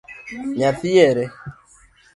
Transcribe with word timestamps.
Nyathi 0.57 0.91
ere? 1.07 1.25